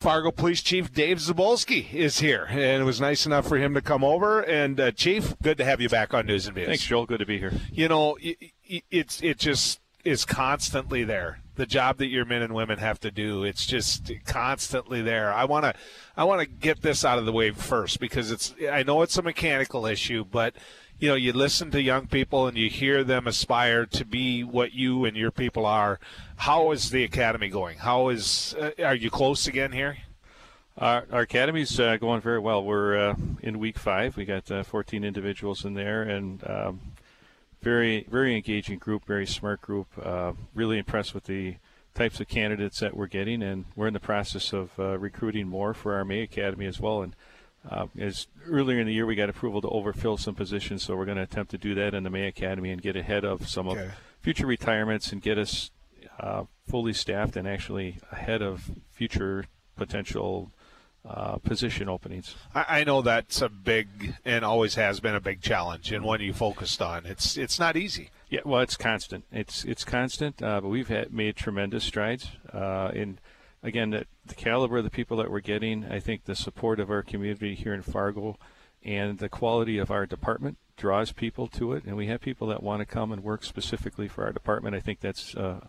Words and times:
Fargo 0.00 0.30
Police 0.30 0.62
Chief 0.62 0.92
Dave 0.92 1.16
Zibolski 1.16 1.92
is 1.92 2.20
here, 2.20 2.46
and 2.50 2.80
it 2.80 2.84
was 2.84 3.00
nice 3.00 3.26
enough 3.26 3.48
for 3.48 3.56
him 3.56 3.74
to 3.74 3.80
come 3.80 4.04
over. 4.04 4.40
And 4.40 4.78
uh, 4.78 4.92
Chief, 4.92 5.34
good 5.42 5.58
to 5.58 5.64
have 5.64 5.80
you 5.80 5.88
back 5.88 6.14
on 6.14 6.24
News 6.24 6.46
and 6.46 6.54
Views. 6.54 6.68
Thanks, 6.68 6.84
Joel. 6.84 7.04
Good 7.04 7.18
to 7.18 7.26
be 7.26 7.38
here. 7.38 7.52
You 7.72 7.88
know, 7.88 8.16
it's 8.22 9.20
it 9.22 9.38
just 9.38 9.80
is 10.04 10.24
constantly 10.24 11.02
there. 11.02 11.40
The 11.56 11.66
job 11.66 11.98
that 11.98 12.06
your 12.06 12.24
men 12.24 12.42
and 12.42 12.54
women 12.54 12.78
have 12.78 13.00
to 13.00 13.10
do, 13.10 13.42
it's 13.42 13.66
just 13.66 14.12
constantly 14.24 15.02
there. 15.02 15.32
I 15.32 15.44
want 15.44 15.64
to, 15.64 15.74
I 16.16 16.22
want 16.22 16.42
to 16.42 16.46
get 16.46 16.82
this 16.82 17.04
out 17.04 17.18
of 17.18 17.26
the 17.26 17.32
way 17.32 17.50
first 17.50 17.98
because 17.98 18.30
it's. 18.30 18.54
I 18.70 18.84
know 18.84 19.02
it's 19.02 19.18
a 19.18 19.22
mechanical 19.22 19.84
issue, 19.84 20.24
but 20.24 20.54
you 20.98 21.08
know, 21.08 21.14
you 21.14 21.32
listen 21.32 21.70
to 21.70 21.80
young 21.80 22.06
people 22.06 22.46
and 22.46 22.56
you 22.56 22.68
hear 22.68 23.04
them 23.04 23.26
aspire 23.26 23.86
to 23.86 24.04
be 24.04 24.42
what 24.42 24.72
you 24.72 25.04
and 25.04 25.16
your 25.16 25.30
people 25.30 25.64
are. 25.64 26.00
How 26.36 26.72
is 26.72 26.90
the 26.90 27.04
academy 27.04 27.48
going? 27.48 27.78
How 27.78 28.08
is? 28.08 28.54
Uh, 28.58 28.70
are 28.82 28.94
you 28.94 29.10
close 29.10 29.46
again 29.46 29.72
here? 29.72 29.98
Our, 30.76 31.06
our 31.12 31.22
academy's 31.22 31.78
uh, 31.78 31.96
going 31.96 32.20
very 32.20 32.38
well. 32.38 32.64
We're 32.64 33.10
uh, 33.10 33.14
in 33.42 33.58
week 33.58 33.78
five. 33.78 34.16
We 34.16 34.24
got 34.24 34.50
uh, 34.50 34.62
14 34.62 35.04
individuals 35.04 35.64
in 35.64 35.74
there, 35.74 36.02
and 36.02 36.42
um, 36.48 36.80
very 37.62 38.06
very 38.10 38.34
engaging 38.34 38.78
group, 38.78 39.04
very 39.04 39.26
smart 39.26 39.60
group. 39.60 39.86
Uh, 40.02 40.32
really 40.54 40.78
impressed 40.78 41.14
with 41.14 41.24
the 41.24 41.56
types 41.94 42.20
of 42.20 42.28
candidates 42.28 42.80
that 42.80 42.96
we're 42.96 43.06
getting, 43.06 43.42
and 43.42 43.66
we're 43.76 43.88
in 43.88 43.94
the 43.94 44.00
process 44.00 44.52
of 44.52 44.70
uh, 44.78 44.98
recruiting 44.98 45.48
more 45.48 45.74
for 45.74 45.94
our 45.94 46.04
May 46.04 46.22
Academy 46.22 46.66
as 46.66 46.80
well. 46.80 47.02
And 47.02 47.14
uh, 47.68 47.86
as 47.98 48.26
earlier 48.46 48.80
in 48.80 48.86
the 48.86 48.92
year, 48.92 49.06
we 49.06 49.14
got 49.14 49.28
approval 49.28 49.60
to 49.62 49.68
overfill 49.68 50.16
some 50.16 50.34
positions, 50.34 50.82
so 50.82 50.96
we're 50.96 51.04
going 51.04 51.16
to 51.16 51.22
attempt 51.22 51.50
to 51.50 51.58
do 51.58 51.74
that 51.74 51.94
in 51.94 52.02
the 52.02 52.10
May 52.10 52.26
Academy 52.26 52.70
and 52.70 52.80
get 52.80 52.96
ahead 52.96 53.24
of 53.24 53.48
some 53.48 53.68
okay. 53.68 53.86
of 53.86 53.92
future 54.20 54.46
retirements 54.46 55.12
and 55.12 55.20
get 55.20 55.38
us 55.38 55.70
uh, 56.20 56.44
fully 56.66 56.92
staffed 56.92 57.36
and 57.36 57.46
actually 57.46 57.98
ahead 58.10 58.42
of 58.42 58.70
future 58.90 59.44
potential 59.76 60.50
uh, 61.08 61.36
position 61.38 61.88
openings. 61.88 62.34
I, 62.54 62.80
I, 62.80 62.84
know 62.84 63.02
that's 63.02 63.40
a 63.40 63.48
big 63.48 64.16
and 64.24 64.44
always 64.44 64.74
has 64.74 65.00
been 65.00 65.14
a 65.14 65.20
big 65.20 65.40
challenge 65.40 65.92
and 65.92 66.04
one 66.04 66.20
you 66.20 66.32
focused 66.32 66.82
on. 66.82 67.06
It's 67.06 67.36
it's 67.38 67.58
not 67.58 67.76
easy. 67.76 68.10
Yeah, 68.28 68.40
well, 68.44 68.60
it's 68.60 68.76
constant. 68.76 69.24
It's 69.32 69.64
it's 69.64 69.84
constant, 69.84 70.42
uh, 70.42 70.60
but 70.60 70.68
we've 70.68 70.88
had, 70.88 71.12
made 71.12 71.36
tremendous 71.36 71.84
strides 71.84 72.32
uh, 72.52 72.90
in 72.92 73.20
again, 73.62 73.90
the, 73.90 74.06
the 74.26 74.34
caliber 74.34 74.78
of 74.78 74.84
the 74.84 74.90
people 74.90 75.16
that 75.18 75.30
we're 75.30 75.40
getting, 75.40 75.84
I 75.84 76.00
think 76.00 76.24
the 76.24 76.36
support 76.36 76.80
of 76.80 76.90
our 76.90 77.02
community 77.02 77.54
here 77.54 77.74
in 77.74 77.82
Fargo 77.82 78.36
and 78.84 79.18
the 79.18 79.28
quality 79.28 79.78
of 79.78 79.90
our 79.90 80.06
department 80.06 80.56
draws 80.76 81.12
people 81.12 81.48
to 81.48 81.72
it. 81.72 81.84
And 81.84 81.96
we 81.96 82.06
have 82.06 82.20
people 82.20 82.46
that 82.48 82.62
want 82.62 82.80
to 82.80 82.86
come 82.86 83.12
and 83.12 83.22
work 83.22 83.44
specifically 83.44 84.08
for 84.08 84.24
our 84.24 84.32
department. 84.32 84.76
I 84.76 84.80
think 84.80 85.00
that's 85.00 85.34
uh, 85.34 85.60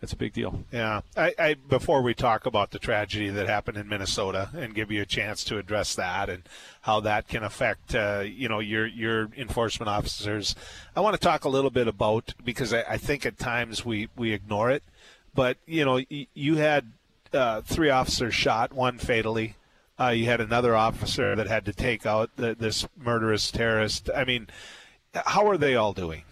that's 0.00 0.12
a 0.12 0.16
big 0.16 0.34
deal. 0.34 0.60
Yeah. 0.70 1.00
I, 1.16 1.34
I, 1.38 1.54
before 1.54 2.02
we 2.02 2.12
talk 2.12 2.44
about 2.44 2.72
the 2.72 2.78
tragedy 2.78 3.30
that 3.30 3.48
happened 3.48 3.78
in 3.78 3.88
Minnesota 3.88 4.50
and 4.54 4.74
give 4.74 4.90
you 4.90 5.00
a 5.00 5.06
chance 5.06 5.42
to 5.44 5.56
address 5.56 5.94
that 5.94 6.28
and 6.28 6.42
how 6.82 7.00
that 7.00 7.26
can 7.26 7.42
affect 7.42 7.94
uh, 7.94 8.22
you 8.24 8.48
know 8.48 8.60
your 8.60 8.86
your 8.86 9.30
enforcement 9.36 9.88
officers, 9.88 10.54
I 10.94 11.00
want 11.00 11.14
to 11.14 11.20
talk 11.20 11.44
a 11.44 11.48
little 11.48 11.70
bit 11.70 11.88
about 11.88 12.34
because 12.44 12.72
I, 12.72 12.82
I 12.82 12.96
think 12.98 13.24
at 13.24 13.38
times 13.38 13.84
we 13.84 14.08
we 14.16 14.32
ignore 14.32 14.70
it, 14.70 14.82
but 15.34 15.56
you 15.66 15.84
know 15.84 16.00
you 16.08 16.56
had 16.56 16.92
uh, 17.34 17.60
three 17.62 17.90
officers 17.90 18.34
shot, 18.34 18.72
one 18.72 18.98
fatally. 18.98 19.56
Uh, 19.98 20.08
you 20.08 20.24
had 20.24 20.40
another 20.40 20.74
officer 20.74 21.36
that 21.36 21.46
had 21.46 21.64
to 21.64 21.72
take 21.72 22.04
out 22.04 22.30
the, 22.36 22.54
this 22.54 22.86
murderous 22.96 23.50
terrorist. 23.50 24.10
I 24.14 24.24
mean, 24.24 24.48
how 25.14 25.46
are 25.46 25.56
they 25.56 25.76
all 25.76 25.92
doing? 25.92 26.22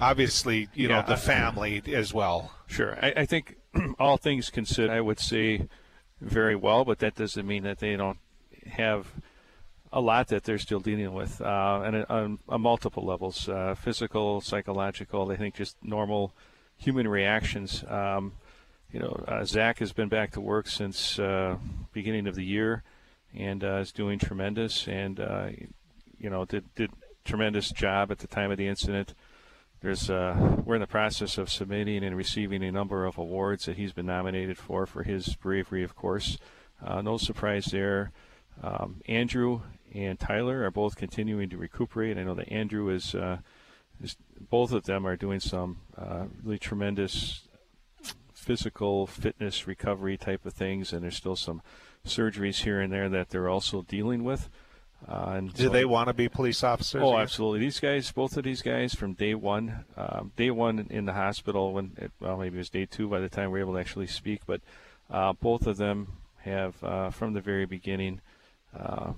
Obviously, 0.00 0.68
you 0.74 0.88
yeah, 0.88 1.00
know 1.00 1.06
the 1.06 1.16
family 1.16 1.82
as 1.94 2.12
well. 2.12 2.52
Sure, 2.66 2.98
I, 3.02 3.12
I 3.18 3.26
think 3.26 3.56
all 3.98 4.16
things 4.16 4.50
considered, 4.50 4.90
I 4.90 5.00
would 5.00 5.20
say 5.20 5.68
very 6.20 6.56
well, 6.56 6.84
but 6.84 6.98
that 7.00 7.14
doesn't 7.14 7.46
mean 7.46 7.62
that 7.64 7.78
they 7.78 7.96
don't 7.96 8.18
have 8.66 9.12
a 9.92 10.00
lot 10.00 10.28
that 10.28 10.44
they're 10.44 10.58
still 10.58 10.80
dealing 10.80 11.12
with, 11.14 11.40
uh, 11.40 11.82
and 11.84 12.04
on, 12.08 12.38
on, 12.48 12.60
multiple 12.60 13.04
levels: 13.04 13.48
uh, 13.48 13.74
physical, 13.74 14.40
psychological. 14.40 15.30
I 15.30 15.36
think 15.36 15.54
just 15.54 15.76
normal 15.82 16.34
human 16.76 17.08
reactions. 17.08 17.84
Um, 17.88 18.32
you 18.92 19.00
know, 19.00 19.24
uh, 19.26 19.44
Zach 19.44 19.78
has 19.80 19.92
been 19.92 20.08
back 20.08 20.32
to 20.32 20.40
work 20.40 20.68
since 20.68 21.18
uh, 21.18 21.56
beginning 21.92 22.26
of 22.26 22.34
the 22.34 22.44
year, 22.44 22.82
and 23.34 23.62
uh, 23.64 23.76
is 23.76 23.92
doing 23.92 24.18
tremendous. 24.18 24.86
And 24.86 25.18
uh, 25.20 25.48
you 26.18 26.30
know, 26.30 26.44
did 26.44 26.72
did 26.74 26.90
tremendous 27.24 27.70
job 27.70 28.10
at 28.10 28.18
the 28.18 28.26
time 28.26 28.50
of 28.50 28.58
the 28.58 28.68
incident. 28.68 29.14
There's 29.80 30.08
uh, 30.08 30.56
we're 30.64 30.76
in 30.76 30.80
the 30.80 30.86
process 30.86 31.36
of 31.36 31.50
submitting 31.50 32.04
and 32.04 32.16
receiving 32.16 32.62
a 32.62 32.72
number 32.72 33.04
of 33.04 33.18
awards 33.18 33.66
that 33.66 33.76
he's 33.76 33.92
been 33.92 34.06
nominated 34.06 34.56
for 34.56 34.86
for 34.86 35.02
his 35.02 35.34
bravery, 35.34 35.82
of 35.82 35.96
course. 35.96 36.38
Uh, 36.84 37.02
no 37.02 37.16
surprise 37.18 37.66
there. 37.66 38.12
Um, 38.62 39.02
Andrew 39.06 39.62
and 39.94 40.18
Tyler 40.18 40.64
are 40.64 40.70
both 40.70 40.96
continuing 40.96 41.50
to 41.50 41.56
recuperate. 41.56 42.16
I 42.16 42.22
know 42.22 42.34
that 42.34 42.50
Andrew 42.50 42.88
is, 42.88 43.14
is 44.02 44.16
both 44.50 44.72
of 44.72 44.84
them 44.84 45.06
are 45.06 45.16
doing 45.16 45.40
some 45.40 45.78
really 46.42 46.58
tremendous 46.58 47.45
physical 48.46 49.08
fitness 49.08 49.66
recovery 49.66 50.16
type 50.16 50.46
of 50.46 50.52
things, 50.52 50.92
and 50.92 51.02
there's 51.02 51.16
still 51.16 51.34
some 51.34 51.60
surgeries 52.06 52.62
here 52.62 52.80
and 52.80 52.92
there 52.92 53.08
that 53.08 53.30
they're 53.30 53.48
also 53.48 53.82
dealing 53.82 54.22
with. 54.22 54.48
Uh, 55.08 55.34
and 55.36 55.52
Do 55.52 55.64
so, 55.64 55.68
they 55.68 55.84
want 55.84 56.08
to 56.08 56.14
be 56.14 56.28
police 56.28 56.62
officers? 56.62 57.02
Oh, 57.04 57.18
absolutely. 57.18 57.58
These 57.58 57.80
guys, 57.80 58.12
both 58.12 58.36
of 58.36 58.44
these 58.44 58.62
guys, 58.62 58.94
from 58.94 59.14
day 59.14 59.34
one, 59.34 59.84
um, 59.96 60.30
day 60.36 60.52
one 60.52 60.86
in 60.90 61.06
the 61.06 61.12
hospital, 61.12 61.72
when 61.72 61.92
it, 61.98 62.12
well, 62.20 62.36
maybe 62.36 62.56
it 62.56 62.58
was 62.58 62.70
day 62.70 62.86
two 62.86 63.08
by 63.08 63.18
the 63.18 63.28
time 63.28 63.50
we 63.50 63.58
were 63.58 63.64
able 63.64 63.74
to 63.74 63.80
actually 63.80 64.06
speak, 64.06 64.42
but 64.46 64.60
uh, 65.10 65.32
both 65.32 65.66
of 65.66 65.76
them 65.76 66.12
have, 66.38 66.82
uh, 66.84 67.10
from 67.10 67.32
the 67.32 67.40
very 67.40 67.66
beginning, 67.66 68.20
uh, 68.78 69.12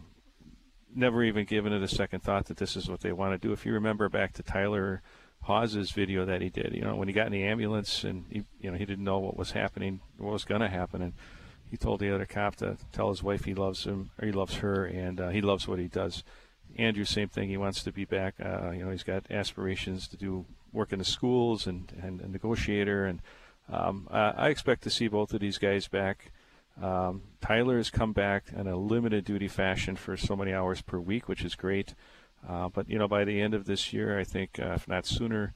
never 0.94 1.22
even 1.22 1.44
given 1.44 1.72
it 1.74 1.82
a 1.82 1.88
second 1.88 2.22
thought 2.22 2.46
that 2.46 2.56
this 2.56 2.76
is 2.76 2.88
what 2.88 3.00
they 3.00 3.12
want 3.12 3.40
to 3.40 3.46
do. 3.46 3.52
If 3.52 3.66
you 3.66 3.74
remember 3.74 4.08
back 4.08 4.32
to 4.34 4.42
Tyler 4.42 5.02
Hawes's 5.42 5.90
video 5.92 6.24
that 6.24 6.42
he 6.42 6.50
did. 6.50 6.74
You 6.74 6.82
know, 6.82 6.96
when 6.96 7.08
he 7.08 7.14
got 7.14 7.26
in 7.26 7.32
the 7.32 7.44
ambulance 7.44 8.04
and 8.04 8.24
he, 8.30 8.44
you 8.60 8.70
know, 8.70 8.76
he 8.76 8.84
didn't 8.84 9.04
know 9.04 9.18
what 9.18 9.36
was 9.36 9.52
happening, 9.52 10.00
what 10.18 10.32
was 10.32 10.44
going 10.44 10.60
to 10.60 10.68
happen, 10.68 11.00
and 11.02 11.14
he 11.70 11.76
told 11.76 12.00
the 12.00 12.14
other 12.14 12.26
cop 12.26 12.56
to 12.56 12.76
tell 12.92 13.10
his 13.10 13.22
wife 13.22 13.44
he 13.44 13.54
loves 13.54 13.84
him 13.84 14.10
or 14.20 14.26
he 14.26 14.32
loves 14.32 14.56
her, 14.56 14.84
and 14.84 15.20
uh, 15.20 15.28
he 15.28 15.40
loves 15.40 15.66
what 15.66 15.78
he 15.78 15.88
does. 15.88 16.24
Andrew, 16.76 17.04
same 17.04 17.28
thing. 17.28 17.48
He 17.48 17.56
wants 17.56 17.82
to 17.82 17.92
be 17.92 18.04
back. 18.04 18.34
Uh, 18.38 18.70
you 18.70 18.84
know, 18.84 18.90
he's 18.90 19.02
got 19.02 19.30
aspirations 19.30 20.06
to 20.08 20.16
do 20.16 20.44
work 20.72 20.92
in 20.92 20.98
the 20.98 21.04
schools 21.04 21.66
and 21.66 21.92
and 22.02 22.20
a 22.20 22.28
negotiator, 22.28 23.06
and 23.06 23.20
um, 23.70 24.06
I 24.10 24.48
expect 24.48 24.82
to 24.82 24.90
see 24.90 25.08
both 25.08 25.32
of 25.34 25.40
these 25.40 25.58
guys 25.58 25.88
back. 25.88 26.30
Um, 26.80 27.22
Tyler 27.40 27.76
has 27.76 27.90
come 27.90 28.12
back 28.12 28.44
in 28.56 28.66
a 28.66 28.76
limited 28.76 29.24
duty 29.24 29.48
fashion 29.48 29.96
for 29.96 30.16
so 30.16 30.36
many 30.36 30.52
hours 30.52 30.80
per 30.80 30.98
week, 30.98 31.28
which 31.28 31.44
is 31.44 31.54
great. 31.54 31.94
Uh, 32.46 32.68
but 32.68 32.88
you 32.88 32.98
know, 32.98 33.08
by 33.08 33.24
the 33.24 33.40
end 33.40 33.54
of 33.54 33.66
this 33.66 33.92
year, 33.92 34.18
I 34.18 34.24
think 34.24 34.58
uh, 34.58 34.72
if 34.72 34.88
not 34.88 35.06
sooner, 35.06 35.54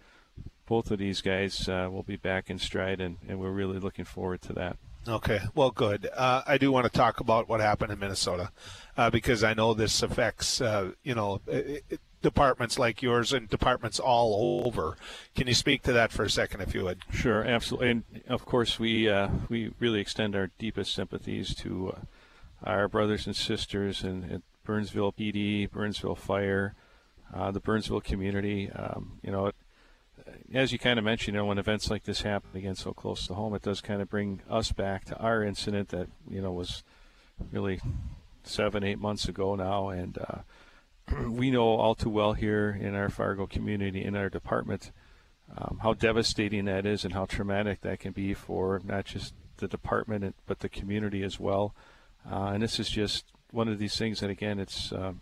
both 0.67 0.91
of 0.91 0.99
these 0.99 1.21
guys 1.21 1.69
uh, 1.69 1.89
will 1.91 2.03
be 2.03 2.17
back 2.17 2.49
in 2.49 2.59
stride, 2.59 3.01
and, 3.01 3.19
and 3.29 3.39
we're 3.39 3.51
really 3.51 3.79
looking 3.79 4.05
forward 4.05 4.43
to 4.43 4.53
that. 4.55 4.77
Okay, 5.07 5.41
well, 5.55 5.71
good. 5.71 6.09
Uh, 6.15 6.43
I 6.47 6.59
do 6.59 6.71
want 6.71 6.85
to 6.85 6.93
talk 6.93 7.19
about 7.19 7.49
what 7.49 7.61
happened 7.61 7.93
in 7.93 7.99
Minnesota 7.99 8.53
uh, 8.97 9.11
because 9.11 9.43
I 9.43 9.53
know 9.53 9.75
this 9.75 10.01
affects, 10.03 10.61
uh, 10.61 10.93
you 11.03 11.15
know, 11.15 11.41
it, 11.49 11.85
it, 11.91 12.01
departments 12.23 12.79
like 12.79 13.03
yours 13.03 13.33
and 13.33 13.51
departments 13.51 13.99
all 13.99 14.63
over. 14.65 14.97
Can 15.35 15.49
you 15.49 15.55
speak 15.55 15.83
to 15.83 15.93
that 15.93 16.13
for 16.13 16.23
a 16.23 16.31
second, 16.31 16.61
if 16.61 16.73
you 16.73 16.85
would? 16.85 17.01
Sure, 17.13 17.43
absolutely. 17.45 17.91
And 17.91 18.05
of 18.29 18.47
course, 18.47 18.79
we 18.79 19.09
uh, 19.09 19.29
we 19.49 19.73
really 19.81 20.01
extend 20.01 20.37
our 20.37 20.51
deepest 20.59 20.95
sympathies 20.95 21.53
to 21.57 21.97
uh, 21.97 22.71
our 22.71 22.87
brothers 22.87 23.27
and 23.27 23.35
sisters 23.35 24.05
and 24.05 24.43
Burnsville 24.65 25.13
PD, 25.13 25.71
Burnsville 25.71 26.15
Fire, 26.15 26.75
uh, 27.35 27.51
the 27.51 27.61
Burnsville 27.61 28.01
community. 28.01 28.71
Um, 28.71 29.19
you 29.23 29.33
know, 29.33 29.47
it, 29.47 29.55
as 30.55 30.73
you 30.73 30.79
kind 30.79 30.99
of 30.99 31.05
mentioned, 31.05 31.35
you 31.35 31.41
know, 31.41 31.47
when 31.47 31.59
events 31.59 31.91
like 31.91 32.05
this 32.05 32.23
happen 32.23 32.51
again 32.55 32.75
so 32.75 32.93
close 32.93 33.27
to 33.27 33.35
home, 33.35 33.55
it 33.55 33.63
does 33.63 33.81
kind 33.81 34.03
of 34.03 34.09
bring 34.09 34.41
us 34.49 34.73
back 34.73 35.05
to 35.07 35.17
our 35.19 35.43
incident 35.43 35.89
that 35.89 36.09
you 36.29 36.41
know 36.41 36.53
was 36.53 36.83
really 37.51 37.81
seven, 38.45 38.85
eight 38.85 38.99
months 38.99 39.29
ago 39.29 39.55
now, 39.55 39.89
and 39.89 40.19
uh, 40.19 40.39
we 41.29 41.51
know 41.51 41.69
all 41.77 41.95
too 41.95 42.11
well 42.11 42.35
here 42.35 42.71
in 42.79 42.95
our 42.95 43.09
Fargo 43.09 43.47
community, 43.47 44.05
in 44.05 44.17
our 44.17 44.29
department, 44.29 44.93
um, 45.57 45.81
how 45.83 45.95
devastating 45.95 46.65
that 46.67 46.87
is 46.87 47.05
and 47.05 47.15
how 47.15 47.25
traumatic 47.25 47.81
that 47.83 48.01
can 48.01 48.13
be 48.13 48.35
for 48.35 48.81
not 48.85 49.05
just 49.05 49.35
the 49.59 49.69
department 49.69 50.35
but 50.47 50.61
the 50.61 50.69
community 50.69 51.23
as 51.23 51.39
well. 51.39 51.75
Uh, 52.31 52.51
and 52.55 52.63
this 52.63 52.79
is 52.79 52.89
just 52.89 53.25
one 53.53 53.69
of 53.69 53.79
these 53.79 53.97
things 53.97 54.21
that 54.21 54.31
again 54.31 54.59
it's 54.59 54.91
um, 54.93 55.21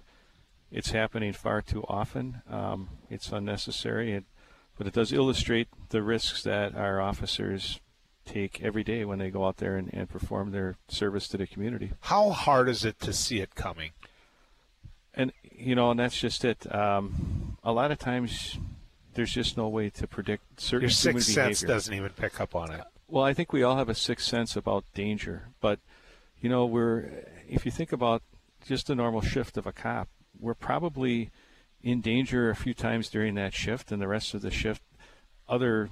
it's 0.72 0.90
happening 0.90 1.32
far 1.32 1.60
too 1.60 1.84
often. 1.88 2.42
Um, 2.48 2.88
it's 3.10 3.30
unnecessary, 3.32 4.12
it, 4.12 4.24
but 4.78 4.86
it 4.86 4.92
does 4.92 5.12
illustrate 5.12 5.68
the 5.90 6.02
risks 6.02 6.42
that 6.44 6.74
our 6.74 7.00
officers 7.00 7.80
take 8.24 8.62
every 8.62 8.84
day 8.84 9.04
when 9.04 9.18
they 9.18 9.30
go 9.30 9.46
out 9.46 9.56
there 9.56 9.76
and, 9.76 9.92
and 9.92 10.08
perform 10.08 10.52
their 10.52 10.76
service 10.88 11.26
to 11.28 11.36
the 11.36 11.46
community. 11.46 11.92
How 12.02 12.30
hard 12.30 12.68
is 12.68 12.84
it 12.84 13.00
to 13.00 13.12
see 13.12 13.40
it 13.40 13.54
coming? 13.54 13.90
And 15.12 15.32
you 15.50 15.74
know, 15.74 15.90
and 15.90 15.98
that's 15.98 16.18
just 16.18 16.44
it. 16.44 16.72
Um, 16.72 17.56
a 17.64 17.72
lot 17.72 17.90
of 17.90 17.98
times, 17.98 18.56
there's 19.14 19.32
just 19.32 19.56
no 19.56 19.68
way 19.68 19.90
to 19.90 20.06
predict 20.06 20.60
certain 20.60 20.82
Your 20.82 20.90
sixth 20.90 21.30
sense 21.30 21.62
doesn't 21.62 21.92
even 21.92 22.10
pick 22.10 22.40
up 22.40 22.54
on 22.54 22.70
it. 22.70 22.82
Well, 23.08 23.24
I 23.24 23.34
think 23.34 23.52
we 23.52 23.64
all 23.64 23.76
have 23.76 23.88
a 23.88 23.94
sixth 23.94 24.28
sense 24.28 24.54
about 24.54 24.84
danger, 24.94 25.48
but 25.60 25.80
you 26.40 26.48
know, 26.48 26.64
we're 26.64 27.10
if 27.50 27.64
you 27.66 27.70
think 27.70 27.92
about 27.92 28.22
just 28.66 28.88
a 28.88 28.94
normal 28.94 29.20
shift 29.20 29.56
of 29.56 29.66
a 29.66 29.72
cop, 29.72 30.08
we're 30.38 30.54
probably 30.54 31.30
in 31.82 32.00
danger 32.00 32.50
a 32.50 32.56
few 32.56 32.74
times 32.74 33.08
during 33.08 33.34
that 33.34 33.52
shift, 33.52 33.90
and 33.90 34.00
the 34.00 34.08
rest 34.08 34.34
of 34.34 34.42
the 34.42 34.50
shift, 34.50 34.82
other 35.48 35.90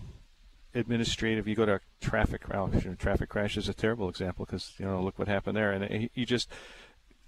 administrative. 0.74 1.48
You 1.48 1.56
go 1.56 1.66
to 1.66 1.80
traffic. 2.00 2.48
Well, 2.48 2.70
traffic 2.98 3.28
crash 3.28 3.56
is 3.56 3.68
a 3.68 3.74
terrible 3.74 4.08
example 4.08 4.44
because 4.44 4.74
you 4.78 4.86
know 4.86 5.02
look 5.02 5.18
what 5.18 5.28
happened 5.28 5.56
there, 5.56 5.72
and 5.72 6.08
you 6.14 6.24
just 6.24 6.48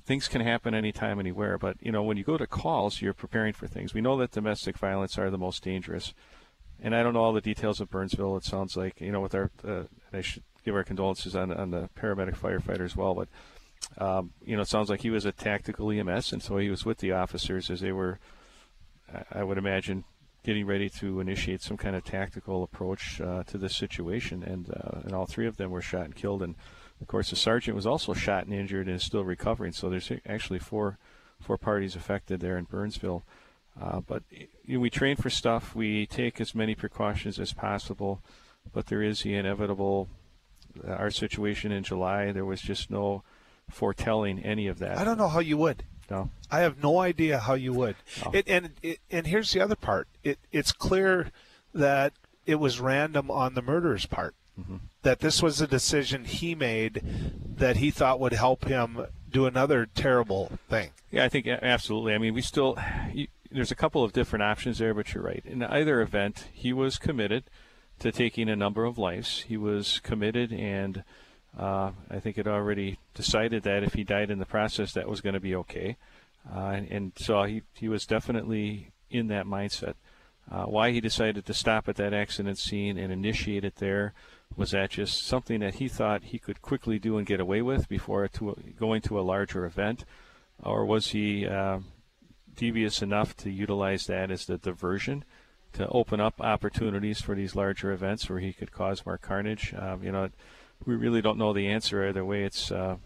things 0.05 0.29
can 0.29 0.41
happen 0.41 0.75
anytime, 0.75 1.19
anywhere. 1.19 1.59
But 1.59 1.77
you 1.81 1.91
know 1.91 2.03
when 2.03 2.17
you 2.17 2.25
go 2.25 2.39
to 2.39 2.47
calls, 2.47 3.03
you're 3.03 3.15
preparing 3.15 3.53
for 3.53 3.67
things. 3.67 3.95
We 3.95 4.01
know 4.01 4.17
that 4.19 4.31
domestic 4.31 4.79
violence 4.79 5.19
are 5.19 5.31
the 5.31 5.39
most 5.39 5.65
dangerous, 5.65 6.15
and 6.81 6.95
I 6.95 7.03
don't 7.03 7.15
know 7.15 7.25
all 7.25 7.33
the 7.33 7.41
details 7.41 7.81
of 7.81 7.91
Burnsville. 7.91 8.37
It 8.37 8.45
sounds 8.45 8.77
like 8.77 9.01
you 9.01 9.11
know 9.11 9.21
with 9.21 9.35
our. 9.35 9.51
Uh, 9.67 9.85
I 10.13 10.21
should 10.21 10.45
give 10.65 10.77
our 10.77 10.85
condolences 10.85 11.35
on 11.35 11.53
on 11.53 11.71
the 11.73 11.89
paramedic 11.99 12.37
firefighter 12.37 12.85
as 12.85 12.95
well, 12.95 13.15
but. 13.15 13.29
Um, 13.99 14.33
you 14.45 14.57
know, 14.57 14.63
it 14.63 14.69
sounds 14.69 14.89
like 14.89 15.03
he 15.03 15.11
was 15.11 15.25
a 15.25 15.33
tactical 15.33 15.91
EMS, 15.91 16.33
and 16.33 16.43
so 16.43 16.57
he 16.59 16.71
was 16.71 16.85
with 16.85 16.99
the 16.99 17.13
officers 17.13 17.71
as 17.71 17.81
they 17.81 17.93
were, 17.93 18.19
I 19.33 19.43
would 19.43 19.59
imagine, 19.59 20.05
getting 20.45 20.67
ready 20.67 20.89
to 20.89 21.21
initiate 21.21 21.63
some 21.63 21.77
kind 21.77 21.95
of 21.95 22.05
tactical 22.05 22.63
approach 22.63 23.21
uh, 23.21 23.43
to 23.45 23.59
this 23.59 23.77
situation, 23.77 24.43
and 24.43 24.71
uh, 24.71 25.01
and 25.05 25.13
all 25.13 25.27
three 25.27 25.47
of 25.47 25.57
them 25.57 25.71
were 25.71 25.83
shot 25.83 26.05
and 26.05 26.15
killed. 26.15 26.43
And 26.43 26.55
of 27.01 27.07
course, 27.07 27.31
the 27.31 27.37
sergeant 27.37 27.75
was 27.75 27.87
also 27.87 28.15
shot 28.15 28.45
and 28.45 28.55
injured 28.55 28.87
and 28.87 28.97
is 28.97 29.05
still 29.05 29.25
recovering. 29.25 29.73
So 29.73 29.91
there's 29.91 30.11
actually 30.27 30.61
four 30.61 30.99
four 31.41 31.59
parties 31.59 31.97
affected 31.97 32.41
there 32.41 32.57
in 32.57 32.65
Burnsville. 32.65 33.25
Uh, 33.81 34.01
but 34.01 34.23
you 34.31 34.75
know, 34.75 34.81
we 34.81 34.91
train 34.91 35.17
for 35.17 35.31
stuff. 35.31 35.75
We 35.75 36.07
take 36.07 36.41
as 36.41 36.55
many 36.55 36.75
precautions 36.75 37.39
as 37.39 37.53
possible, 37.53 38.23
but 38.73 38.87
there 38.87 39.03
is 39.03 39.23
the 39.23 39.35
inevitable. 39.35 40.09
Uh, 40.87 40.93
our 40.93 41.11
situation 41.11 41.73
in 41.73 41.83
July, 41.83 42.31
there 42.31 42.45
was 42.45 42.61
just 42.61 42.91
no 42.91 43.25
foretelling 43.71 44.41
any 44.41 44.67
of 44.67 44.79
that. 44.79 44.99
I 44.99 45.05
don't 45.05 45.19
know 45.19 45.29
how 45.29 45.41
you 45.41 45.57
would. 45.57 45.85
No. 46.11 46.31
I 46.51 46.61
have 46.61 46.83
no 46.83 46.99
idea 46.99 47.39
how 47.39 47.55
you 47.55 47.73
would. 47.73 47.97
No. 48.25 48.33
It, 48.33 48.49
and 48.49 48.71
it, 48.83 48.99
and 49.11 49.27
here's 49.27 49.53
the 49.53 49.61
other 49.61 49.77
part. 49.77 50.09
It, 50.25 50.39
it's 50.51 50.73
clear 50.73 51.31
that 51.73 52.13
it 52.47 52.57
was 52.57 52.81
random 52.81 53.31
on 53.31 53.55
the 53.55 53.63
murderer's 53.63 54.07
part. 54.07 54.35
Mm-hmm. 54.59 54.77
That 55.03 55.21
this 55.21 55.43
was 55.43 55.61
a 55.61 55.67
decision 55.67 56.25
he 56.25 56.55
made 56.55 57.03
that 57.57 57.77
he 57.77 57.91
thought 57.91 58.21
would 58.21 58.33
help 58.33 58.67
him 58.67 59.07
do 59.31 59.47
another 59.47 59.87
terrible 59.87 60.59
thing. 60.69 60.91
Yeah, 61.11 61.25
I 61.25 61.29
think 61.29 61.47
absolutely. 61.47 62.15
I 62.15 62.19
mean, 62.19 62.35
we 62.35 62.43
still 62.43 62.77
you, 63.13 63.29
there's 63.51 63.71
a 63.71 63.77
couple 63.77 64.05
of 64.05 64.13
different 64.13 64.43
options 64.43 64.79
there, 64.79 64.93
but 64.93 65.15
you're 65.15 65.23
right. 65.23 65.43
In 65.47 65.63
either 65.63 66.01
event, 66.01 66.49
he 66.53 66.73
was 66.73 66.99
committed 66.99 67.45
to 68.01 68.13
taking 68.13 68.49
a 68.49 68.57
number 68.57 68.85
of 68.85 68.99
lives. 68.99 69.43
He 69.43 69.57
was 69.57 70.01
committed 70.01 70.53
and 70.53 71.05
uh, 71.59 71.91
I 72.11 72.21
think 72.21 72.39
it 72.39 72.47
already 72.47 72.99
decided 73.15 73.65
that 73.65 73.83
if 73.83 73.95
he 73.95 74.05
died 74.05 74.31
in 74.31 74.39
the 74.39 74.47
process, 74.47 74.93
that 74.93 75.09
was 75.09 75.21
going 75.21 75.35
to 75.35 75.41
be 75.41 75.55
okay. 75.57 75.97
Uh, 76.51 76.69
and, 76.69 76.89
and, 76.91 77.13
so 77.17 77.43
he, 77.43 77.63
he 77.75 77.89
was 77.89 78.07
definitely 78.07 78.93
in 79.11 79.27
that 79.29 79.47
mindset. 79.47 79.95
Uh, 80.51 80.65
why 80.65 80.91
he 80.91 81.01
decided 81.01 81.45
to 81.47 81.55
stop 81.55 81.89
at 81.89 81.97
that 81.97 82.15
accident 82.15 82.59
scene 82.59 82.99
and 82.99 83.13
initiate 83.13 83.65
it 83.65 83.77
there 83.77 84.15
was 84.57 84.73
that 84.73 84.91
just 84.91 85.27
something 85.27 85.61
that 85.61 85.77
he 85.77 85.87
thought 85.87 86.25
he 86.25 86.39
could 86.39 86.61
quickly 86.61 86.99
do 86.99 87.19
and 87.19 87.27
get 87.27 87.41
away 87.41 87.63
with 87.63 87.89
before 87.89 88.27
to, 88.27 88.57
going 88.79 89.01
to 89.01 89.19
a 89.19 89.23
larger 89.23 89.65
event, 89.65 90.05
or 90.63 90.85
was 90.85 91.09
he 91.09 91.47
uh, 91.47 91.79
devious 92.57 93.01
enough 93.01 93.37
to 93.37 93.51
utilize 93.51 94.07
that 94.07 94.31
as 94.31 94.47
the 94.47 94.59
diversion 94.59 95.25
to 95.73 95.87
open 95.89 96.21
up 96.21 96.41
opportunities 96.41 97.21
for 97.21 97.37
these 97.37 97.55
larger 97.55 97.93
events 97.93 98.29
where 98.29 98.41
he 98.41 98.53
could 98.53 98.73
cause 98.73 99.07
more 99.07 99.19
carnage? 99.19 99.73
Um, 99.79 100.03
you 100.03 100.11
know 100.11 100.31
we 100.87 100.95
really 100.95 101.21
don't 101.21 101.39
know 101.39 101.53
the 101.53 101.69
answer 101.69 102.07
either 102.07 102.25
way. 102.25 102.45
It's 102.45 102.71
uh, 102.71 102.97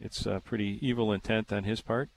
it's 0.00 0.26
a 0.26 0.40
pretty 0.44 0.78
evil 0.80 1.12
intent 1.12 1.52
on 1.52 1.64
his 1.64 1.80
part, 1.80 2.08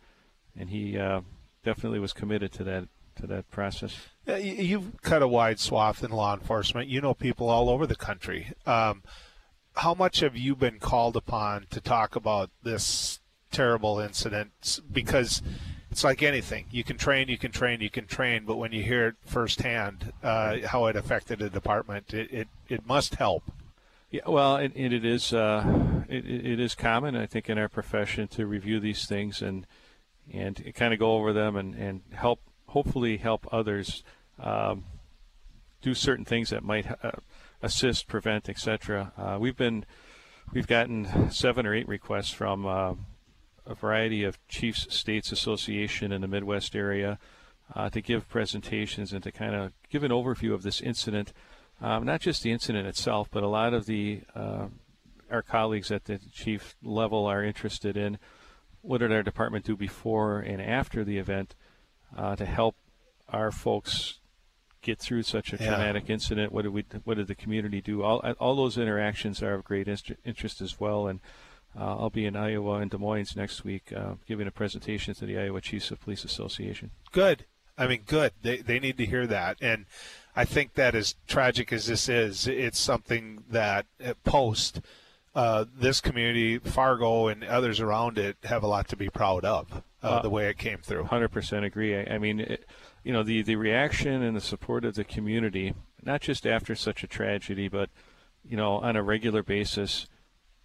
and 0.58 0.70
he 0.70 0.98
uh, 0.98 1.22
definitely 1.64 2.00
was 2.00 2.14
committed 2.14 2.52
to 2.54 2.64
that 2.64 2.88
to 3.16 3.28
that 3.28 3.50
process. 3.52 3.96
You've 4.26 5.02
cut 5.02 5.22
a 5.22 5.28
wide 5.28 5.60
swath 5.60 6.04
in 6.04 6.12
law 6.12 6.34
enforcement. 6.34 6.88
You 6.88 7.02
know 7.02 7.14
people 7.14 7.50
all 7.50 7.70
over 7.70 7.86
the 7.86 7.96
country. 7.96 8.54
Um, 8.66 9.04
how 9.76 9.94
much 9.94 10.20
have 10.20 10.36
you 10.36 10.56
been 10.56 10.80
called 10.80 11.16
upon 11.16 11.68
to 11.72 11.82
talk 11.82 12.16
about 12.16 12.50
this 12.64 13.20
terrible 13.52 14.00
incident? 14.00 14.80
Because 14.92 15.42
it's 15.90 16.04
like 16.04 16.24
anything. 16.24 16.66
You 16.72 16.84
can 16.84 16.98
train, 16.98 17.28
you 17.28 17.38
can 17.38 17.52
train, 17.52 17.82
you 17.82 17.90
can 17.90 18.06
train, 18.06 18.44
but 18.46 18.58
when 18.58 18.72
you 18.72 18.84
hear 18.84 19.08
it 19.08 19.16
firsthand, 19.26 20.14
uh, 20.24 20.58
how 20.68 20.86
it 20.86 20.96
affected 20.96 21.42
a 21.42 21.50
department, 21.50 22.14
it, 22.14 22.32
it, 22.32 22.48
it 22.70 22.86
must 22.86 23.16
help. 23.16 23.44
Yeah, 24.12 24.28
well, 24.28 24.58
it, 24.58 24.74
it 24.76 25.06
is 25.06 25.32
uh, 25.32 26.04
it, 26.10 26.26
it 26.26 26.60
is 26.60 26.76
common, 26.76 27.16
I 27.16 27.26
think, 27.26 27.50
in 27.50 27.58
our 27.58 27.70
profession 27.70 28.28
to 28.30 28.46
review 28.46 28.82
these 28.82 29.06
things 29.06 29.42
and 29.42 29.66
and 30.34 30.74
kind 30.76 30.94
of 30.94 31.00
go 31.00 31.14
over 31.14 31.32
them 31.32 31.56
and, 31.56 31.74
and 31.76 32.02
help, 32.12 32.42
hopefully, 32.68 33.18
help 33.18 33.48
others 33.54 34.04
um, 34.38 34.84
do 35.82 35.94
certain 35.94 36.26
things 36.26 36.50
that 36.50 36.62
might 36.62 36.88
uh, 37.04 37.12
assist, 37.62 38.08
prevent, 38.08 38.50
etc. 38.50 39.14
Uh, 39.18 39.38
we've 39.40 39.56
been 39.56 39.86
we've 40.52 40.68
gotten 40.68 41.32
seven 41.32 41.66
or 41.66 41.74
eight 41.74 41.88
requests 41.88 42.32
from 42.32 42.66
uh, 42.66 42.96
a 43.66 43.76
variety 43.76 44.26
of 44.26 44.46
chiefs 44.50 44.94
states 44.94 45.32
association 45.32 46.12
in 46.12 46.20
the 46.20 46.28
Midwest 46.28 46.76
area 46.76 47.18
uh, 47.76 47.90
to 47.90 48.02
give 48.02 48.28
presentations 48.28 49.14
and 49.14 49.24
to 49.24 49.32
kind 49.32 49.56
of 49.56 49.72
give 49.90 50.04
an 50.04 50.12
overview 50.12 50.54
of 50.54 50.64
this 50.64 50.82
incident 50.82 51.32
um, 51.82 52.06
not 52.06 52.22
just 52.22 52.44
the 52.44 52.52
incident 52.52 52.88
itself, 52.88 53.28
but 53.32 53.44
a 53.44 53.48
lot 53.48 53.74
of 53.74 53.86
the 53.86 54.22
uh, 54.36 54.68
our 55.32 55.42
colleagues 55.42 55.92
at 55.92 56.06
the 56.06 56.20
chief 56.34 56.76
level 56.84 57.26
are 57.26 57.44
interested 57.44 57.98
in 57.98 58.20
what 58.82 59.00
did 59.00 59.12
our 59.12 59.24
department 59.24 59.66
do 59.66 59.76
before 59.76 60.40
and 60.40 60.62
after 60.62 61.04
the 61.04 61.18
event 61.18 61.56
uh, 62.18 62.36
to 62.36 62.46
help 62.46 62.76
our 63.30 63.52
folks 63.52 64.20
get 64.82 65.00
through 65.00 65.24
such 65.24 65.54
a 65.54 65.58
yeah. 65.58 65.68
traumatic 65.68 66.10
incident. 66.10 66.52
What 66.52 66.64
did 66.64 66.74
we? 66.74 66.86
What 67.04 67.18
did 67.18 67.28
the 67.28 67.36
community 67.36 67.82
do? 67.82 68.04
All 68.04 68.20
all 68.40 68.56
those 68.56 68.78
interactions 68.78 69.42
are 69.42 69.54
of 69.54 69.64
great 69.64 69.88
interest 69.88 70.62
as 70.62 70.80
well. 70.80 71.08
And 71.08 71.20
uh, 71.80 71.98
I'll 71.98 72.10
be 72.10 72.26
in 72.26 72.36
Iowa 72.36 72.80
and 72.80 72.92
Des 72.92 72.98
Moines 72.98 73.36
next 73.36 73.64
week, 73.64 73.94
uh, 73.96 74.16
giving 74.28 74.48
a 74.48 74.52
presentation 74.52 75.14
to 75.16 75.26
the 75.26 75.40
Iowa 75.40 75.62
Chiefs 75.62 75.90
of 75.92 76.02
Police 76.02 76.26
Association. 76.26 76.92
Good. 77.12 77.46
I 77.78 77.88
mean, 77.88 78.02
good. 78.06 78.34
They 78.42 78.58
they 78.58 78.80
need 78.80 78.98
to 78.98 79.06
hear 79.06 79.26
that 79.28 79.58
and. 79.62 79.86
I 80.36 80.46
think 80.46 80.76
that 80.76 80.96
as 80.96 81.16
tragic 81.28 81.74
as 81.74 81.88
this 81.88 82.08
is, 82.08 82.48
it's 82.48 82.80
something 82.80 83.44
that 83.50 83.86
post 84.24 84.82
uh, 85.34 85.66
this 85.74 86.02
community, 86.02 86.58
Fargo, 86.58 87.28
and 87.28 87.44
others 87.44 87.80
around 87.80 88.18
it 88.18 88.38
have 88.44 88.64
a 88.64 88.68
lot 88.68 88.88
to 88.90 88.96
be 88.96 89.10
proud 89.10 89.46
of. 89.46 89.84
Uh, 90.04 90.08
uh, 90.08 90.22
the 90.24 90.30
way 90.32 90.50
it 90.50 90.58
came 90.58 90.80
through. 90.80 91.04
100% 91.04 91.64
agree. 91.64 91.96
I, 91.96 92.16
I 92.16 92.18
mean, 92.18 92.40
it, 92.40 92.66
you 93.04 93.14
know, 93.14 93.22
the, 93.22 93.44
the 93.44 93.56
reaction 93.56 94.24
and 94.24 94.36
the 94.36 94.42
support 94.42 94.84
of 94.84 94.96
the 94.96 95.04
community, 95.04 95.76
not 96.02 96.22
just 96.22 96.48
after 96.48 96.74
such 96.74 97.04
a 97.04 97.08
tragedy, 97.08 97.68
but, 97.68 97.92
you 98.44 98.58
know, 98.58 98.78
on 98.78 98.96
a 98.96 99.04
regular 99.04 99.44
basis, 99.44 100.08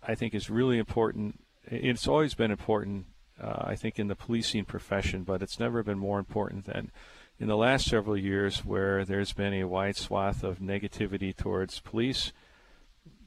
I 0.03 0.15
think 0.15 0.35
is 0.35 0.49
really 0.49 0.79
important. 0.79 1.45
It's 1.67 2.09
always 2.09 2.33
been 2.33 2.51
important, 2.51 3.07
uh, 3.39 3.65
I 3.67 3.77
think, 3.77 3.99
in 3.99 4.09
the 4.09 4.17
policing 4.17 4.65
profession, 4.65 5.23
but 5.23 5.43
it's 5.43 5.61
never 5.61 5.83
been 5.83 5.99
more 5.99 6.19
important 6.19 6.65
than 6.65 6.91
in 7.39 7.49
the 7.49 7.57
last 7.57 7.87
several 7.87 8.17
years 8.17 8.65
where 8.65 9.05
there's 9.05 9.33
been 9.33 9.55
a 9.55 9.65
wide 9.65 9.97
swath 9.97 10.43
of 10.43 10.59
negativity 10.59 11.37
towards 11.37 11.81
police. 11.81 12.33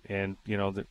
And 0.07 0.37
you 0.45 0.57
know 0.57 0.71
the, 0.71 0.87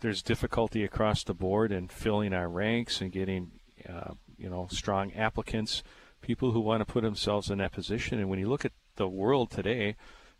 there's 0.00 0.22
difficulty 0.22 0.84
across 0.84 1.24
the 1.24 1.34
board 1.34 1.72
in 1.72 1.88
filling 1.88 2.34
our 2.34 2.48
ranks 2.48 3.00
and 3.00 3.10
getting 3.10 3.52
uh, 3.88 4.14
you 4.36 4.50
know 4.50 4.68
strong 4.70 5.12
applicants 5.14 5.82
people 6.20 6.52
who 6.52 6.60
want 6.60 6.80
to 6.80 6.90
put 6.90 7.02
themselves 7.02 7.50
in 7.50 7.58
that 7.58 7.72
position. 7.72 8.18
And 8.18 8.28
when 8.28 8.38
you 8.38 8.48
look 8.48 8.64
at 8.64 8.72
the 8.96 9.08
world 9.08 9.50
today 9.50 9.96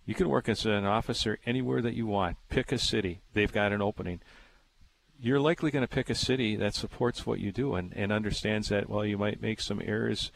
you 0.06 0.14
can 0.14 0.28
work 0.28 0.48
as 0.48 0.66
an 0.66 0.84
officer 0.84 1.38
anywhere 1.46 1.80
that 1.82 1.94
you 1.94 2.06
want. 2.06 2.36
Pick 2.48 2.72
a 2.72 2.78
city. 2.78 3.22
They've 3.32 3.52
got 3.52 3.72
an 3.72 3.80
opening. 3.80 4.20
You're 5.18 5.40
likely 5.40 5.70
going 5.70 5.86
to 5.86 5.94
pick 5.94 6.10
a 6.10 6.14
city 6.14 6.56
that 6.56 6.74
supports 6.74 7.24
what 7.24 7.40
you 7.40 7.52
do 7.52 7.74
and, 7.74 7.92
and 7.96 8.12
understands 8.12 8.68
that 8.68 8.88
while 8.88 9.06
you 9.06 9.16
might 9.16 9.40
make 9.40 9.60
some 9.60 9.80
errors 9.82 10.30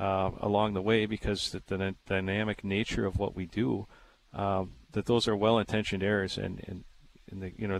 uh, 0.00 0.30
along 0.40 0.72
the 0.72 0.80
way 0.80 1.04
because 1.04 1.50
the, 1.50 1.62
the, 1.66 1.94
dynamic 2.06 2.64
nature 2.64 3.04
of 3.04 3.18
what 3.18 3.36
we 3.36 3.44
do, 3.44 3.86
um, 4.32 4.72
that 4.92 5.04
those 5.04 5.28
are 5.28 5.36
well-intentioned 5.36 6.02
errors, 6.02 6.38
and 6.38 6.64
and, 6.66 6.84
and 7.30 7.42
the, 7.42 7.52
you 7.58 7.68
know 7.68 7.78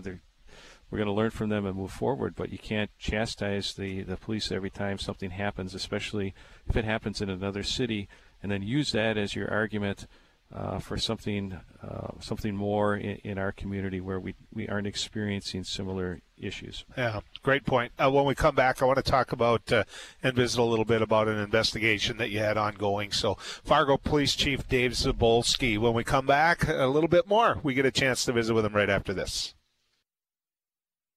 we're 0.89 0.97
going 0.97 1.07
to 1.07 1.13
learn 1.13 1.31
from 1.31 1.49
them 1.49 1.65
and 1.65 1.75
move 1.75 1.91
forward. 1.91 2.35
But 2.35 2.51
you 2.51 2.59
can't 2.59 2.91
chastise 2.99 3.73
the 3.73 4.03
the 4.03 4.17
police 4.17 4.51
every 4.51 4.69
time 4.69 4.99
something 4.99 5.31
happens, 5.31 5.73
especially 5.73 6.35
if 6.67 6.77
it 6.77 6.85
happens 6.85 7.21
in 7.21 7.29
another 7.29 7.63
city, 7.63 8.07
and 8.43 8.51
then 8.51 8.61
use 8.61 8.91
that 8.91 9.17
as 9.17 9.35
your 9.35 9.49
argument 9.49 10.05
uh, 10.53 10.77
for 10.77 10.97
something 10.97 11.59
uh, 11.81 12.09
something 12.19 12.55
more 12.55 12.95
in, 12.95 13.15
in, 13.23 13.37
our 13.39 13.51
community 13.51 13.99
where 13.99 14.19
we, 14.19 14.35
we 14.53 14.67
aren't 14.67 14.85
experiencing 14.85 15.63
similar 15.63 16.21
issues. 16.41 16.85
Yeah, 16.97 17.21
great 17.43 17.65
point. 17.65 17.91
Uh, 17.97 18.11
when 18.11 18.25
we 18.25 18.35
come 18.35 18.55
back, 18.55 18.81
I 18.81 18.85
want 18.85 18.97
to 18.97 19.03
talk 19.03 19.31
about 19.31 19.71
uh, 19.71 19.83
and 20.23 20.35
visit 20.35 20.59
a 20.59 20.63
little 20.63 20.85
bit 20.85 21.01
about 21.01 21.27
an 21.27 21.37
investigation 21.37 22.17
that 22.17 22.29
you 22.29 22.39
had 22.39 22.57
ongoing. 22.57 23.11
So, 23.11 23.35
Fargo 23.35 23.97
Police 23.97 24.35
Chief 24.35 24.67
Dave 24.67 24.91
Zibolski. 24.91 25.77
When 25.77 25.93
we 25.93 26.03
come 26.03 26.25
back, 26.25 26.67
a 26.67 26.87
little 26.87 27.09
bit 27.09 27.27
more. 27.27 27.59
We 27.63 27.73
get 27.73 27.85
a 27.85 27.91
chance 27.91 28.25
to 28.25 28.31
visit 28.31 28.53
with 28.53 28.65
him 28.65 28.73
right 28.73 28.89
after 28.89 29.13
this. 29.13 29.53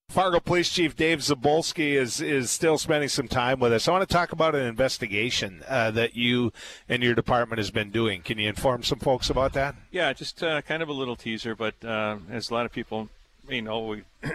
Fargo 0.08 0.38
Police 0.38 0.70
Chief 0.70 0.94
Dave 0.94 1.18
Zibolski 1.18 1.94
is 1.94 2.20
is 2.20 2.50
still 2.50 2.78
spending 2.78 3.08
some 3.08 3.26
time 3.26 3.58
with 3.58 3.72
us. 3.72 3.88
I 3.88 3.92
want 3.92 4.08
to 4.08 4.12
talk 4.12 4.30
about 4.30 4.54
an 4.54 4.64
investigation 4.64 5.64
uh, 5.66 5.90
that 5.92 6.14
you 6.14 6.52
and 6.88 7.02
your 7.02 7.14
department 7.14 7.58
has 7.58 7.70
been 7.70 7.90
doing. 7.90 8.22
Can 8.22 8.38
you 8.38 8.48
inform 8.48 8.84
some 8.84 9.00
folks 9.00 9.28
about 9.28 9.54
that? 9.54 9.74
Yeah, 9.90 10.12
just 10.12 10.42
uh, 10.42 10.62
kind 10.62 10.82
of 10.82 10.88
a 10.88 10.92
little 10.92 11.16
teaser, 11.16 11.56
but 11.56 11.74
uh, 11.84 12.18
as 12.30 12.50
a 12.50 12.54
lot 12.54 12.64
of 12.64 12.70
people 12.70 13.08
may 13.48 13.60
know, 13.60 13.80
we, 13.86 14.02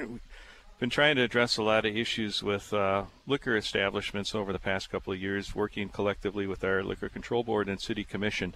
been 0.79 0.89
trying 0.89 1.17
to 1.17 1.21
address 1.21 1.57
a 1.57 1.63
lot 1.63 1.86
of 1.86 1.95
issues 1.95 2.41
with 2.41 2.74
uh, 2.74 3.03
liquor 3.27 3.57
establishments 3.57 4.33
over 4.33 4.53
the 4.53 4.59
past 4.59 4.89
couple 4.89 5.12
of 5.12 5.21
years, 5.21 5.53
working 5.53 5.89
collectively 5.89 6.48
with 6.48 6.63
our 6.63 6.81
Liquor 6.83 7.09
Control 7.09 7.43
Board 7.43 7.67
and 7.67 7.81
City 7.81 8.05
Commission. 8.05 8.53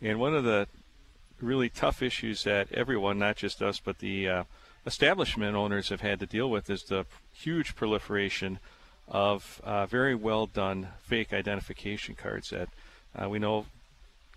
And 0.00 0.20
one 0.20 0.36
of 0.36 0.44
the 0.44 0.68
really 1.40 1.68
tough 1.68 2.00
issues 2.00 2.44
that 2.44 2.70
everyone, 2.72 3.18
not 3.18 3.36
just 3.36 3.60
us, 3.60 3.80
but 3.80 3.98
the 3.98 4.28
uh, 4.28 4.44
establishment 4.86 5.56
owners 5.56 5.88
have 5.88 6.00
had 6.00 6.20
to 6.20 6.26
deal 6.26 6.48
with 6.48 6.70
is 6.70 6.84
the 6.84 7.06
huge 7.32 7.74
proliferation 7.74 8.60
of 9.08 9.60
uh, 9.64 9.84
very 9.86 10.14
well 10.14 10.46
done 10.46 10.88
fake 11.02 11.32
identification 11.32 12.14
cards 12.14 12.50
that 12.50 12.68
uh, 13.20 13.28
we 13.28 13.40
know 13.40 13.66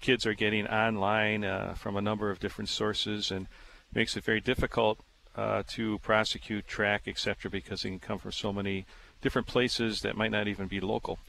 kids 0.01 0.25
are 0.25 0.33
getting 0.33 0.67
online 0.67 1.43
uh, 1.43 1.73
from 1.75 1.95
a 1.95 2.01
number 2.01 2.31
of 2.31 2.39
different 2.39 2.69
sources 2.69 3.29
and 3.29 3.47
makes 3.93 4.17
it 4.17 4.23
very 4.23 4.41
difficult 4.41 4.99
uh, 5.37 5.63
to 5.67 5.99
prosecute, 5.99 6.67
track, 6.67 7.03
etc., 7.07 7.49
because 7.49 7.83
they 7.83 7.89
can 7.89 7.99
come 7.99 8.17
from 8.17 8.31
so 8.31 8.51
many 8.51 8.85
different 9.21 9.47
places 9.47 10.01
that 10.01 10.17
might 10.17 10.31
not 10.31 10.47
even 10.47 10.67
be 10.67 10.79
local. 10.79 11.19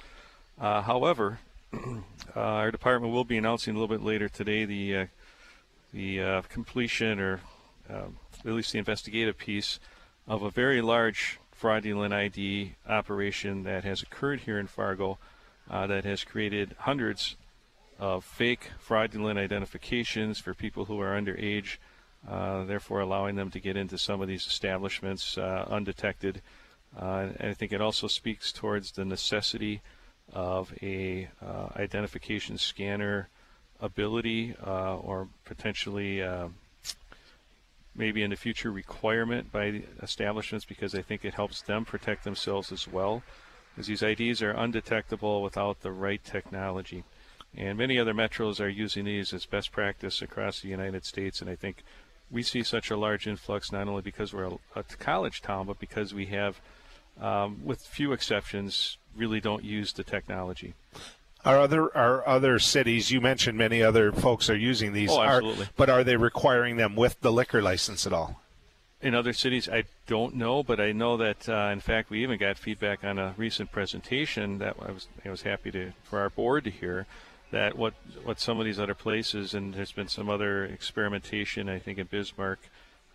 Uh, 0.61 0.83
however, 0.83 1.39
uh, 1.75 2.01
our 2.35 2.71
department 2.71 3.13
will 3.13 3.25
be 3.25 3.37
announcing 3.37 3.75
a 3.75 3.79
little 3.79 3.95
bit 3.95 4.05
later 4.05 4.29
today 4.29 4.65
the 4.65 5.09
the 5.93 6.43
completion 6.51 7.19
or 7.19 7.41
um, 7.91 8.17
at 8.45 8.53
least 8.53 8.73
the 8.73 8.79
investigative 8.79 9.39
piece, 9.39 9.81
of 10.27 10.43
a 10.43 10.51
very 10.51 10.83
large 10.83 11.39
fraudulent 11.53 12.13
ID 12.13 12.75
operation 12.89 13.65
that 13.65 13.83
has 13.85 14.03
occurred 14.03 14.41
here 14.41 14.59
in 14.59 14.67
Fargo 14.67 15.19
uh, 15.71 15.87
that 15.87 16.05
has 16.05 16.23
created 16.23 16.77
hundreds 16.81 17.37
of 17.99 18.25
fake 18.25 18.71
fraudulent 18.79 19.39
identifications 19.39 20.39
for 20.39 20.55
people 20.55 20.85
who 20.85 21.01
are 21.01 21.19
underage, 21.21 21.79
uh, 22.29 22.65
therefore 22.65 23.01
allowing 23.01 23.37
them 23.37 23.51
to 23.51 23.61
get 23.61 23.77
into 23.77 23.97
some 23.97 24.21
of 24.21 24.29
these 24.29 24.47
establishments 24.47 25.39
uh, 25.39 25.67
undetected. 25.69 26.43
Uh, 26.99 27.29
and 27.39 27.51
I 27.51 27.55
think 27.55 27.73
it 27.73 27.81
also 27.81 28.07
speaks 28.07 28.53
towards 28.53 28.93
the 28.93 29.05
necessity 29.05 29.81
of 30.33 30.73
a 30.83 31.29
identification 31.77 32.59
scanner 32.59 33.29
ability 33.81 34.55
or 34.63 35.29
potentially 35.45 36.23
maybe 37.99 38.23
in 38.23 38.31
the 38.31 38.37
future 38.37 38.71
requirement 38.71 39.51
by 39.51 39.83
establishments 40.03 40.65
because 40.65 40.95
I 40.95 41.03
think 41.03 41.25
it 41.25 41.35
helps 41.35 41.63
them 41.63 41.85
protect 41.85 42.25
themselves 42.25 42.73
as 42.73 42.87
well. 42.87 43.23
Because 43.75 43.89
these 43.89 44.03
IDs 44.03 44.43
are 44.43 44.53
undetectable 44.53 45.43
without 45.43 45.81
the 45.83 45.93
right 45.93 46.23
technology. 46.23 47.05
And 47.57 47.77
many 47.79 47.99
other 47.99 48.15
metros 48.15 48.61
are 48.61 48.69
using 48.69 49.05
these 49.05 49.33
as 49.33 49.47
best 49.47 49.73
practice 49.73 50.23
across 50.23 50.61
the 50.61 50.69
United 50.69 51.05
States. 51.05 51.41
And 51.41 51.51
I 51.51 51.57
think 51.57 51.83
we 52.31 52.43
see 52.43 52.63
such 52.63 52.91
a 52.91 52.97
large 52.97 53.27
influx 53.27 53.73
not 53.73 53.89
only 53.89 54.03
because 54.03 54.33
we're 54.33 54.45
a, 54.45 54.59
a 54.77 54.83
college 54.83 55.43
town, 55.43 55.67
but 55.67 55.79
because 55.79 56.13
we 56.13 56.27
have, 56.27 56.61
um, 57.21 57.61
with 57.65 57.81
few 57.81 58.13
exceptions, 58.13 58.99
really 59.17 59.41
don't 59.41 59.65
use 59.65 59.93
the 59.93 60.05
technology. 60.05 60.75
Are 61.45 61.59
other 61.59 61.97
are 61.97 62.27
other 62.27 62.59
cities? 62.59 63.11
You 63.11 63.21
mentioned 63.21 63.57
many 63.57 63.83
other 63.83 64.13
folks 64.13 64.51
are 64.51 64.57
using 64.57 64.93
these. 64.93 65.11
Oh, 65.11 65.23
absolutely. 65.23 65.65
Are, 65.67 65.71
but 65.77 65.89
are 65.89 66.05
they 66.05 66.17
requiring 66.17 66.77
them 66.77 66.97
with 66.97 67.21
the 67.21 67.33
liquor 67.33 67.63
license 67.63 68.07
at 68.07 68.13
all? 68.13 68.41
In 69.01 69.15
other 69.15 69.33
cities, 69.33 69.69
I 69.69 69.85
don't 70.09 70.35
know, 70.35 70.65
but 70.65 70.81
I 70.81 70.91
know 70.91 71.17
that 71.17 71.49
uh, 71.49 71.71
in 71.73 71.79
fact 71.81 72.11
we 72.11 72.23
even 72.25 72.39
got 72.39 72.59
feedback 72.59 73.05
on 73.05 73.19
a 73.19 73.35
recent 73.37 73.71
presentation 73.71 74.59
that 74.59 74.77
I 74.83 74.91
was 74.91 75.07
I 75.25 75.31
was 75.31 75.43
happy 75.43 75.71
to 75.71 75.93
for 76.03 76.19
our 76.19 76.31
board 76.31 76.65
to 76.65 76.71
hear 76.71 77.07
that 77.51 77.77
what 77.77 77.95
what 78.25 78.39
some 78.41 78.59
of 78.61 78.67
these 78.67 78.79
other 78.79 78.95
places 78.95 79.55
and 79.55 79.75
there's 79.75 79.93
been 79.93 80.09
some 80.09 80.29
other 80.29 80.65
experimentation 80.65 81.69
I 81.69 81.79
think 81.79 81.99
in 81.99 82.07
Bismarck 82.07 82.59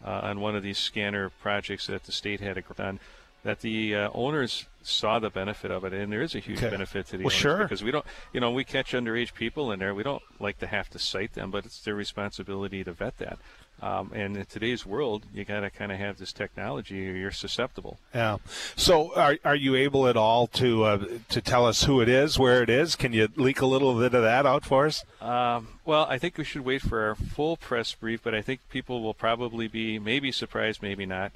uh, 0.06 0.22
on 0.24 0.40
one 0.40 0.56
of 0.56 0.64
these 0.64 0.78
scanner 0.78 1.30
projects 1.30 1.88
that 1.88 2.04
the 2.04 2.12
state 2.12 2.40
had 2.40 2.62
done 2.76 3.00
that 3.44 3.60
the 3.60 3.96
uh, 3.96 4.10
owners 4.14 4.68
saw 4.82 5.20
the 5.20 5.30
benefit 5.30 5.70
of 5.70 5.84
it, 5.84 5.94
and 5.94 6.12
there 6.12 6.22
is 6.22 6.34
a 6.34 6.40
huge 6.40 6.60
okay. 6.60 6.70
benefit 6.70 7.06
to 7.08 7.18
the 7.18 7.24
well, 7.24 7.32
owners 7.32 7.40
sure. 7.40 7.58
because 7.60 7.84
we 7.84 7.92
don't, 7.92 8.06
you 8.32 8.40
know, 8.40 8.52
we 8.52 8.64
catch 8.64 8.94
underage 8.94 9.34
people 9.34 9.72
in 9.72 9.80
there. 9.80 9.94
We 9.94 10.04
don't 10.04 10.24
like 10.40 10.60
to 10.60 10.68
have 10.68 10.90
to 10.92 11.00
cite 11.00 11.34
them, 11.34 11.52
but 11.52 11.66
it's 11.66 11.80
their 11.82 11.96
responsibility 11.96 12.84
to 12.84 12.94
vet 12.94 13.18
that. 13.18 13.38
Um, 13.84 14.12
and 14.16 14.38
in 14.38 14.46
today's 14.46 14.86
world, 14.86 15.26
you 15.34 15.44
got 15.44 15.60
to 15.60 15.70
kind 15.70 15.92
of 15.92 15.98
have 15.98 16.18
this 16.18 16.32
technology, 16.32 17.10
or 17.10 17.16
you're 17.16 17.32
susceptible. 17.32 17.98
Yeah. 18.16 18.38
So, 18.78 19.14
are, 19.14 19.38
are 19.44 19.58
you 19.58 19.76
able 19.76 20.08
at 20.08 20.16
all 20.16 20.48
to 20.48 20.86
uh, 20.86 21.06
to 21.28 21.42
tell 21.42 21.66
us 21.66 21.84
who 21.84 22.00
it 22.00 22.08
is, 22.08 22.40
where 22.40 22.64
it 22.64 22.70
is? 22.70 22.96
Can 22.96 23.12
you 23.12 23.28
leak 23.36 23.60
a 23.60 23.66
little 23.66 24.00
bit 24.00 24.14
of 24.14 24.24
that 24.24 24.46
out 24.46 24.64
for 24.64 24.86
us? 24.86 25.04
Um, 25.20 25.68
well, 25.84 26.06
I 26.10 26.18
think 26.18 26.38
we 26.38 26.46
should 26.46 26.64
wait 26.64 26.82
for 26.82 27.02
our 27.02 27.16
full 27.16 27.58
press 27.58 27.94
brief, 27.94 28.24
but 28.24 28.34
I 28.34 28.42
think 28.42 28.62
people 28.70 29.04
will 29.04 29.14
probably 29.14 29.68
be 29.68 30.00
maybe 30.00 30.32
surprised, 30.32 30.82
maybe 30.82 31.06
not, 31.06 31.34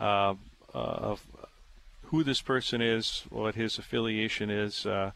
uh, 0.00 0.34
uh 0.72 0.78
of 0.78 1.26
who 2.04 2.22
this 2.22 2.40
person 2.40 2.80
is, 2.80 3.24
what 3.28 3.56
his 3.56 3.76
affiliation 3.76 4.50
is, 4.50 4.86
uh, 4.86 5.10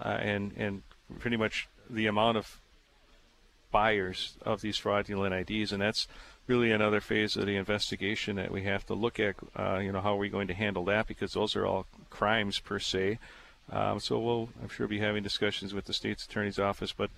uh, 0.00 0.08
and 0.08 0.52
and 0.56 0.82
pretty 1.18 1.36
much 1.36 1.66
the 1.88 2.06
amount 2.06 2.36
of 2.36 2.59
buyers 3.70 4.36
of 4.42 4.60
these 4.60 4.76
fraudulent 4.76 5.50
IDs, 5.50 5.72
and 5.72 5.82
that's 5.82 6.08
really 6.46 6.72
another 6.72 7.00
phase 7.00 7.36
of 7.36 7.46
the 7.46 7.56
investigation 7.56 8.36
that 8.36 8.50
we 8.50 8.62
have 8.64 8.84
to 8.86 8.94
look 8.94 9.20
at. 9.20 9.36
Uh, 9.56 9.78
you 9.78 9.92
know, 9.92 10.00
how 10.00 10.14
are 10.14 10.18
we 10.18 10.28
going 10.28 10.48
to 10.48 10.54
handle 10.54 10.84
that? 10.86 11.06
Because 11.06 11.32
those 11.32 11.54
are 11.56 11.66
all 11.66 11.86
crimes 12.10 12.58
per 12.58 12.78
se. 12.78 13.18
Um, 13.72 14.00
so 14.00 14.18
we'll, 14.18 14.48
I'm 14.62 14.68
sure, 14.68 14.88
be 14.88 14.98
having 14.98 15.22
discussions 15.22 15.72
with 15.72 15.84
the 15.84 15.92
state's 15.92 16.24
attorney's 16.24 16.58
office. 16.58 16.92
But 16.92 17.10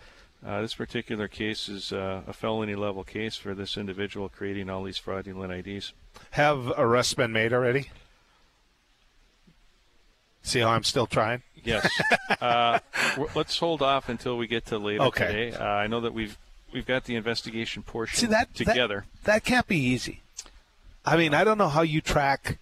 uh, 0.46 0.60
this 0.60 0.74
particular 0.74 1.28
case 1.28 1.68
is 1.68 1.92
uh, 1.92 2.22
a 2.26 2.32
felony 2.32 2.74
level 2.74 3.04
case 3.04 3.36
for 3.36 3.54
this 3.54 3.76
individual 3.76 4.28
creating 4.28 4.68
all 4.68 4.82
these 4.82 4.98
fraudulent 4.98 5.66
IDs. 5.66 5.92
Have 6.32 6.72
arrests 6.76 7.14
been 7.14 7.32
made 7.32 7.52
already? 7.52 7.90
See 10.42 10.60
how 10.60 10.70
I'm 10.70 10.84
still 10.84 11.06
trying? 11.06 11.42
Yes. 11.64 11.88
uh, 12.40 12.78
let's 13.34 13.58
hold 13.58 13.82
off 13.82 14.08
until 14.08 14.36
we 14.36 14.46
get 14.46 14.66
to 14.66 14.78
later 14.78 15.02
okay. 15.04 15.26
today. 15.26 15.56
Uh, 15.56 15.64
I 15.64 15.86
know 15.86 16.00
that 16.00 16.12
we've 16.12 16.36
we've 16.72 16.86
got 16.86 17.04
the 17.04 17.14
investigation 17.14 17.82
portion 17.82 18.18
See, 18.18 18.26
that, 18.26 18.54
together. 18.54 19.06
That, 19.24 19.32
that 19.32 19.44
can't 19.44 19.66
be 19.66 19.78
easy. 19.78 20.22
I 21.04 21.16
mean, 21.16 21.34
I 21.34 21.44
don't 21.44 21.58
know 21.58 21.68
how 21.68 21.82
you 21.82 22.00
track. 22.00 22.58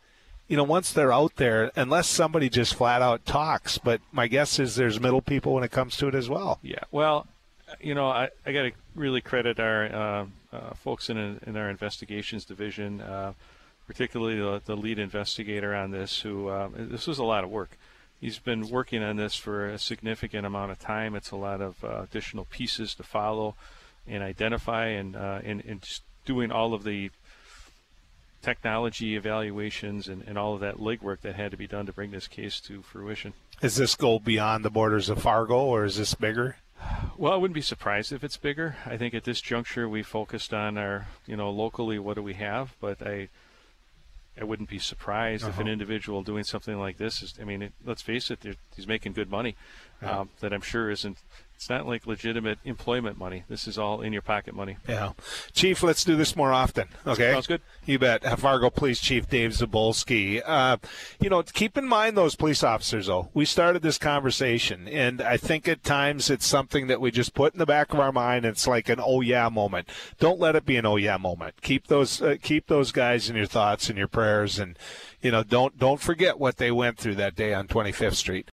You 0.49 0.57
know, 0.57 0.65
once 0.65 0.93
they're 0.93 1.13
out 1.13 1.37
there, 1.37 1.71
unless 1.77 2.09
somebody 2.09 2.49
just 2.49 2.75
flat 2.75 3.03
out 3.03 3.25
talks. 3.25 3.79
But 3.79 4.01
my 4.11 4.27
guess 4.27 4.59
is 4.59 4.75
there's 4.75 5.01
middle 5.01 5.23
people 5.23 5.55
when 5.55 5.63
it 5.63 5.71
comes 5.71 5.97
to 5.99 6.09
it 6.09 6.15
as 6.15 6.29
well. 6.29 6.59
Yeah. 6.63 6.81
Well, 6.91 7.27
you 7.81 7.95
know, 7.95 8.09
I, 8.09 8.31
I 8.45 8.53
got 8.53 8.63
to 8.63 8.73
really 8.97 9.21
credit 9.21 9.61
our 9.61 9.85
uh, 9.87 10.27
uh, 10.53 10.75
folks 10.75 11.09
in 11.09 11.41
in 11.47 11.57
our 11.57 11.71
investigations 11.71 12.45
division. 12.45 13.01
Particularly 13.91 14.39
the, 14.39 14.63
the 14.65 14.77
lead 14.77 15.01
investigator 15.01 15.75
on 15.75 15.91
this, 15.91 16.21
who 16.21 16.47
uh, 16.47 16.69
this 16.73 17.09
was 17.09 17.19
a 17.19 17.25
lot 17.25 17.43
of 17.43 17.51
work. 17.51 17.77
He's 18.21 18.39
been 18.39 18.69
working 18.69 19.03
on 19.03 19.17
this 19.17 19.35
for 19.35 19.67
a 19.67 19.81
significant 19.81 20.47
amount 20.47 20.71
of 20.71 20.79
time. 20.79 21.17
It's 21.17 21.33
a 21.33 21.37
lot 21.37 21.61
of 21.61 21.83
uh, 21.83 22.03
additional 22.03 22.45
pieces 22.45 22.95
to 22.95 23.03
follow 23.03 23.57
and 24.07 24.23
identify, 24.23 24.87
and, 24.87 25.17
uh, 25.17 25.41
and, 25.43 25.65
and 25.67 25.83
just 25.83 26.05
doing 26.25 26.53
all 26.53 26.73
of 26.73 26.85
the 26.85 27.11
technology 28.43 29.17
evaluations 29.17 30.07
and, 30.07 30.23
and 30.23 30.39
all 30.39 30.55
of 30.55 30.61
that 30.61 30.77
legwork 30.77 31.23
that 31.23 31.35
had 31.35 31.51
to 31.51 31.57
be 31.57 31.67
done 31.67 31.87
to 31.87 31.93
bring 31.93 32.13
this 32.13 32.29
case 32.29 32.61
to 32.61 32.83
fruition. 32.83 33.33
Is 33.61 33.75
this 33.75 33.97
go 33.97 34.21
beyond 34.21 34.65
the 34.65 34.71
borders 34.71 35.09
of 35.09 35.21
Fargo, 35.21 35.59
or 35.59 35.85
is 35.85 35.97
this 35.97 36.15
bigger? 36.15 36.59
Well, 37.19 37.33
I 37.33 37.37
wouldn't 37.37 37.57
be 37.57 37.61
surprised 37.61 38.13
if 38.13 38.23
it's 38.23 38.37
bigger. 38.37 38.77
I 38.87 38.97
think 38.97 39.15
at 39.15 39.25
this 39.25 39.41
juncture 39.41 39.89
we 39.89 40.05
focused 40.05 40.55
on 40.55 40.79
our, 40.79 41.09
you 41.27 41.37
know, 41.37 41.51
locally 41.51 41.99
what 41.99 42.15
do 42.15 42.23
we 42.23 42.35
have, 42.35 42.77
but 42.81 43.03
I 43.03 43.31
I 44.39 44.45
wouldn't 44.45 44.69
be 44.69 44.79
surprised 44.79 45.43
uh-huh. 45.43 45.51
if 45.51 45.57
an 45.57 45.63
uh-huh. 45.63 45.73
individual 45.73 46.23
doing 46.23 46.45
something 46.45 46.79
like 46.79 46.99
this 46.99 47.23
is. 47.23 47.35
I 47.41 47.45
mean, 47.45 47.63
it, 47.63 47.73
let's 47.85 48.03
face 48.03 48.31
it, 48.31 48.39
he's 48.75 48.87
making 48.87 49.13
good 49.13 49.31
money. 49.31 49.57
Yeah. 50.03 50.21
Um, 50.21 50.31
that 50.41 50.53
I'm 50.53 50.63
sure 50.63 50.91
isn't 50.91 51.19
it's 51.61 51.69
not 51.69 51.87
like 51.87 52.07
legitimate 52.07 52.59
employment 52.65 53.19
money. 53.19 53.45
This 53.51 53.69
is 53.69 53.77
all 53.77 54.01
in 54.01 54.15
your 54.15 54.23
pocket 54.23 54.55
money. 54.55 54.79
Yeah. 54.89 55.13
Chief, 55.53 55.83
let's 55.83 56.05
do 56.05 56.17
this 56.17 56.35
more 56.35 56.55
often. 56.55 56.89
Okay. 57.07 57.33
Sounds 57.33 57.47
good. 57.47 57.61
You 57.85 57.99
bet. 57.99 58.25
Fargo 58.39 58.71
Police 58.71 58.99
Chief 58.99 59.29
Dave 59.29 59.51
Zibolski. 59.51 60.41
Uh, 60.43 60.79
you 61.21 61.29
know, 61.29 61.43
keep 61.43 61.77
in 61.77 61.85
mind 61.85 62.17
those 62.17 62.35
police 62.35 62.65
officers, 62.65 63.09
though. 63.09 63.29
We 63.35 63.45
started 63.45 63.83
this 63.83 63.99
conversation, 63.99 64.89
and 64.89 65.21
I 65.21 65.37
think 65.37 65.69
at 65.69 65.85
times 65.85 66.31
it's 66.31 66.47
something 66.47 66.87
that 66.87 66.99
we 66.99 67.11
just 67.11 67.35
put 67.35 67.53
in 67.53 67.59
the 67.59 67.67
back 67.67 67.93
of 67.93 68.01
our 68.01 68.11
mind. 68.11 68.47
It's 68.47 68.67
like 68.67 68.89
an 68.89 68.99
oh 68.99 69.21
yeah 69.21 69.51
moment. 69.51 69.87
Don't 70.19 70.41
let 70.41 70.57
it 70.57 70.65
be 70.65 70.79
an 70.79 70.87
oh 70.87 70.97
yeah 70.97 71.19
moment. 71.19 71.61
Keep 71.61 71.89
those 71.89 72.23
uh, 72.23 72.37
keep 72.43 72.69
those 72.69 72.91
guys 72.91 73.29
in 73.29 73.37
your 73.37 73.45
thoughts 73.45 73.91
and 73.91 73.99
your 73.99 74.09
prayers, 74.09 74.59
and 74.59 74.79
you 75.21 75.31
know, 75.31 75.43
don't 75.43 75.79
don't 75.79 76.01
forget 76.01 76.39
what 76.39 76.57
they 76.57 76.71
went 76.71 76.97
through 76.97 77.17
that 77.17 77.37
day 77.37 77.53
on 77.53 77.69
25th 77.69 78.15
Street. 78.15 78.47